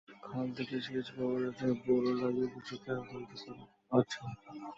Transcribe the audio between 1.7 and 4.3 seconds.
বোরো লাগিয়ে কৃষকেরা এখন বিপাকে আছেন।